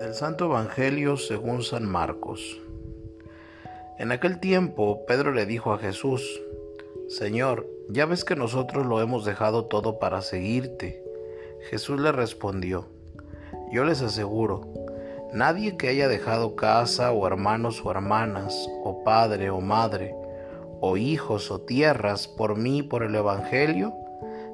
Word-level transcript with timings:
Del 0.00 0.14
Santo 0.14 0.44
Evangelio 0.44 1.16
según 1.16 1.62
San 1.62 1.84
Marcos. 1.84 2.60
En 3.98 4.12
aquel 4.12 4.38
tiempo 4.38 5.04
Pedro 5.06 5.32
le 5.32 5.44
dijo 5.44 5.72
a 5.72 5.78
Jesús, 5.78 6.40
Señor, 7.08 7.66
ya 7.88 8.06
ves 8.06 8.24
que 8.24 8.36
nosotros 8.36 8.86
lo 8.86 9.00
hemos 9.00 9.24
dejado 9.24 9.64
todo 9.64 9.98
para 9.98 10.22
seguirte. 10.22 11.02
Jesús 11.68 12.00
le 12.00 12.12
respondió, 12.12 12.86
Yo 13.72 13.84
les 13.84 14.00
aseguro, 14.00 14.68
nadie 15.32 15.76
que 15.76 15.88
haya 15.88 16.06
dejado 16.06 16.54
casa 16.54 17.10
o 17.10 17.26
hermanos 17.26 17.84
o 17.84 17.90
hermanas, 17.90 18.68
o 18.84 19.02
padre 19.02 19.50
o 19.50 19.60
madre, 19.60 20.14
o 20.80 20.96
hijos 20.96 21.50
o 21.50 21.60
tierras 21.60 22.28
por 22.28 22.56
mí 22.56 22.84
por 22.84 23.02
el 23.02 23.16
Evangelio, 23.16 23.94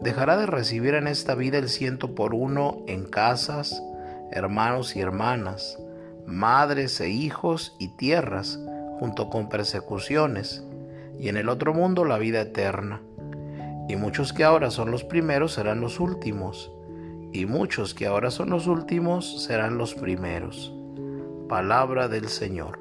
dejará 0.00 0.36
de 0.36 0.46
recibir 0.46 0.94
en 0.94 1.06
esta 1.06 1.34
vida 1.34 1.58
el 1.58 1.68
ciento 1.68 2.14
por 2.14 2.34
uno 2.34 2.82
en 2.86 3.04
casas, 3.04 3.82
hermanos 4.30 4.96
y 4.96 5.00
hermanas, 5.00 5.78
madres 6.26 7.00
e 7.00 7.08
hijos 7.08 7.74
y 7.78 7.88
tierras, 7.96 8.58
junto 8.98 9.30
con 9.30 9.48
persecuciones, 9.48 10.64
y 11.18 11.28
en 11.28 11.36
el 11.36 11.48
otro 11.48 11.74
mundo 11.74 12.04
la 12.04 12.18
vida 12.18 12.40
eterna. 12.40 13.00
Y 13.88 13.96
muchos 13.96 14.32
que 14.32 14.44
ahora 14.44 14.70
son 14.70 14.90
los 14.90 15.04
primeros 15.04 15.54
serán 15.54 15.80
los 15.80 16.00
últimos, 16.00 16.70
y 17.32 17.46
muchos 17.46 17.94
que 17.94 18.06
ahora 18.06 18.30
son 18.30 18.50
los 18.50 18.66
últimos 18.66 19.44
serán 19.44 19.78
los 19.78 19.94
primeros. 19.94 20.74
Palabra 21.48 22.08
del 22.08 22.28
Señor. 22.28 22.78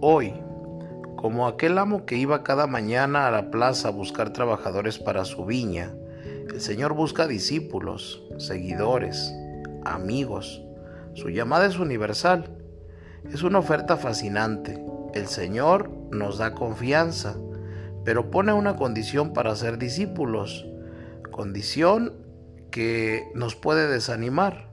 Hoy, 0.00 0.32
como 1.16 1.46
aquel 1.46 1.76
amo 1.78 2.06
que 2.06 2.16
iba 2.16 2.44
cada 2.44 2.66
mañana 2.66 3.26
a 3.26 3.30
la 3.30 3.50
plaza 3.50 3.88
a 3.88 3.92
buscar 3.92 4.32
trabajadores 4.32 4.98
para 4.98 5.24
su 5.24 5.44
viña, 5.44 5.92
el 6.48 6.60
Señor 6.60 6.94
busca 6.94 7.26
discípulos, 7.26 8.24
seguidores, 8.38 9.34
amigos. 9.94 10.62
Su 11.14 11.28
llamada 11.28 11.66
es 11.66 11.78
universal. 11.78 12.56
Es 13.32 13.42
una 13.42 13.58
oferta 13.58 13.96
fascinante. 13.96 14.82
El 15.14 15.26
Señor 15.26 15.90
nos 16.10 16.38
da 16.38 16.54
confianza, 16.54 17.36
pero 18.04 18.30
pone 18.30 18.52
una 18.52 18.76
condición 18.76 19.32
para 19.32 19.56
ser 19.56 19.78
discípulos. 19.78 20.66
Condición 21.30 22.14
que 22.70 23.30
nos 23.34 23.56
puede 23.56 23.88
desanimar. 23.88 24.68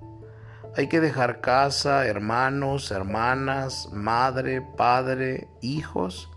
Hay 0.77 0.87
que 0.89 0.99
dejar 0.99 1.39
casa, 1.39 2.05
hermanos, 2.05 2.91
hermanas, 2.91 3.89
madre, 3.93 4.61
padre, 4.75 5.47
hijos 5.61 6.29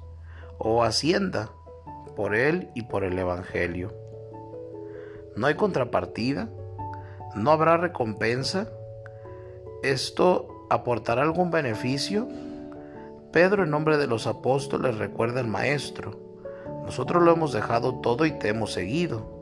o 0.59 0.85
hacienda 0.85 1.51
por 2.17 2.35
Él 2.35 2.71
y 2.75 2.83
por 2.83 3.05
el 3.05 3.19
Evangelio. 3.19 3.93
No 5.37 5.47
hay 5.47 5.55
contrapartida, 5.55 6.51
no 7.35 7.51
habrá 7.51 7.77
recompensa. 7.77 8.69
¿Esto 9.83 10.67
aportará 10.71 11.23
algún 11.23 11.51
beneficio? 11.51 12.29
Pedro 13.33 13.65
en 13.65 13.71
nombre 13.71 13.99
de 13.99 14.07
los 14.07 14.27
apóstoles 14.27 14.99
recuerda 14.99 15.41
al 15.41 15.49
Maestro. 15.49 16.19
Nosotros 16.85 17.23
lo 17.23 17.33
hemos 17.33 17.53
dejado 17.53 17.97
todo 17.97 18.25
y 18.25 18.33
te 18.33 18.49
hemos 18.49 18.73
seguido. 18.73 19.39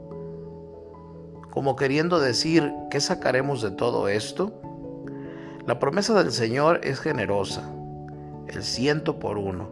Como 1.50 1.76
queriendo 1.76 2.18
decir, 2.18 2.72
¿qué 2.90 3.00
sacaremos 3.00 3.62
de 3.62 3.70
todo 3.70 4.08
esto? 4.08 4.60
La 5.66 5.78
promesa 5.78 6.14
del 6.14 6.32
Señor 6.32 6.80
es 6.84 7.00
generosa, 7.00 7.72
el 8.46 8.62
ciento 8.62 9.18
por 9.18 9.38
uno, 9.38 9.68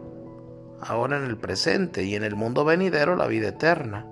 ahora 0.81 1.17
en 1.17 1.25
el 1.25 1.37
presente 1.37 2.03
y 2.03 2.15
en 2.15 2.23
el 2.23 2.35
mundo 2.35 2.65
venidero 2.65 3.15
la 3.15 3.27
vida 3.27 3.49
eterna. 3.49 4.07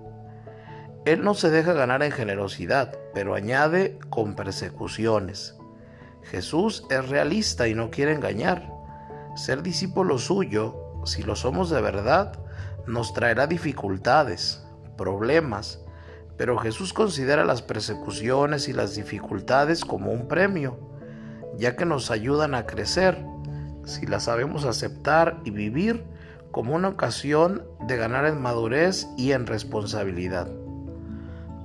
Él 1.06 1.22
no 1.22 1.34
se 1.34 1.50
deja 1.50 1.74
ganar 1.74 2.02
en 2.02 2.12
generosidad, 2.12 2.98
pero 3.14 3.36
añade 3.36 4.00
con 4.10 4.36
persecuciones. 4.36 5.58
Jesús 6.24 6.86
es 6.90 7.10
realista 7.10 7.68
y 7.68 7.76
no 7.76 7.92
quiere 7.92 8.14
engañar. 8.14 8.72
Ser 9.36 9.64
discípulo 9.64 10.18
suyo, 10.18 11.02
si 11.04 11.24
lo 11.24 11.36
somos 11.36 11.70
de 11.70 11.82
verdad, 11.82 12.40
nos 12.88 13.14
traerá 13.14 13.48
dificultades, 13.48 14.66
problemas, 14.98 15.84
pero 16.38 16.58
Jesús 16.58 16.94
considera 16.94 17.44
las 17.44 17.62
persecuciones 17.62 18.70
y 18.70 18.74
las 18.74 18.96
dificultades 18.96 19.84
como 19.84 20.12
un 20.12 20.30
premio, 20.30 20.80
ya 21.58 21.76
que 21.76 21.86
nos 21.86 22.12
ayudan 22.12 22.56
a 22.56 22.66
crecer, 22.66 23.26
si 23.84 24.06
las 24.06 24.24
sabemos 24.24 24.64
aceptar 24.64 25.42
y 25.44 25.52
vivir 25.52 26.06
como 26.52 26.76
una 26.76 26.88
ocasión 26.88 27.66
de 27.88 27.98
ganar 27.98 28.26
en 28.26 28.42
madurez 28.42 29.08
y 29.18 29.34
en 29.34 29.48
responsabilidad. 29.48 30.63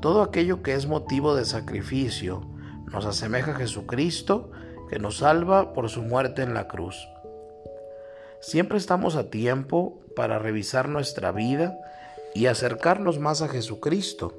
Todo 0.01 0.23
aquello 0.23 0.63
que 0.63 0.75
es 0.75 0.87
motivo 0.87 1.35
de 1.35 1.45
sacrificio 1.45 2.43
nos 2.93 3.05
asemeja 3.05 3.53
a 3.53 3.57
Jesucristo 3.57 4.51
que 4.89 5.01
nos 5.01 5.19
salva 5.19 5.73
por 5.73 5.89
su 5.89 6.03
muerte 6.03 6.43
en 6.43 6.55
la 6.55 6.69
cruz. 6.69 7.09
Siempre 8.41 8.79
estamos 8.79 9.17
a 9.17 9.29
tiempo 9.29 9.99
para 10.15 10.39
revisar 10.39 10.89
nuestra 10.89 11.33
vida 11.33 11.77
y 12.33 12.47
acercarnos 12.47 13.19
más 13.19 13.43
a 13.43 13.49
Jesucristo. 13.49 14.35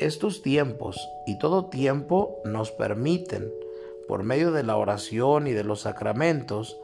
Estos 0.00 0.42
tiempos 0.42 1.08
y 1.26 1.38
todo 1.38 1.66
tiempo 1.66 2.40
nos 2.44 2.72
permiten, 2.72 3.50
por 4.08 4.24
medio 4.24 4.50
de 4.50 4.64
la 4.64 4.76
oración 4.76 5.46
y 5.46 5.52
de 5.52 5.62
los 5.62 5.82
sacramentos, 5.82 6.76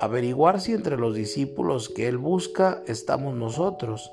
averiguar 0.00 0.60
si 0.60 0.72
entre 0.72 0.96
los 0.96 1.14
discípulos 1.14 1.88
que 1.88 2.08
Él 2.08 2.18
busca 2.18 2.82
estamos 2.86 3.34
nosotros 3.34 4.12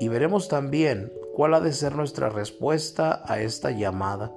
y 0.00 0.08
veremos 0.08 0.48
también 0.48 1.12
cuál 1.34 1.54
ha 1.54 1.60
de 1.60 1.72
ser 1.72 1.96
nuestra 1.96 2.28
respuesta 2.28 3.22
a 3.26 3.40
esta 3.40 3.72
llamada. 3.72 4.32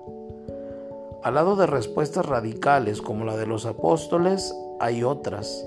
Al 1.24 1.36
lado 1.36 1.56
de 1.56 1.68
respuestas 1.68 2.26
radicales 2.26 3.02
como 3.02 3.24
la 3.24 3.38
de 3.38 3.46
los 3.46 3.66
apóstoles, 3.66 4.54
hay 4.80 5.04
otras. 5.04 5.66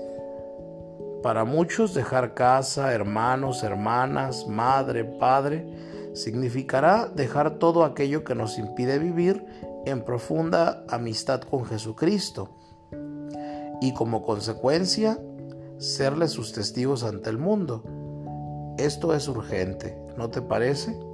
Para 1.23 1.45
muchos 1.45 1.93
dejar 1.93 2.33
casa, 2.33 2.93
hermanos, 2.93 3.63
hermanas, 3.63 4.47
madre, 4.47 5.05
padre, 5.05 5.65
significará 6.13 7.07
dejar 7.07 7.59
todo 7.59 7.85
aquello 7.85 8.23
que 8.23 8.35
nos 8.35 8.57
impide 8.57 8.99
vivir 8.99 9.45
en 9.85 10.03
profunda 10.03 10.83
amistad 10.89 11.41
con 11.41 11.65
Jesucristo 11.65 12.49
y 13.81 13.93
como 13.93 14.21
consecuencia 14.23 15.19
serle 15.77 16.27
sus 16.27 16.53
testigos 16.53 17.03
ante 17.03 17.29
el 17.29 17.37
mundo. 17.37 17.83
Esto 18.77 19.13
es 19.13 19.27
urgente, 19.27 19.97
¿no 20.17 20.29
te 20.29 20.41
parece? 20.41 21.10